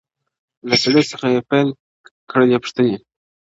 له 0.69 0.75
سړي 0.83 1.03
څخه 1.11 1.25
یې 1.33 1.41
پیل 1.49 1.67
کړلې 2.31 2.57
پوښتني٫ 2.63 2.97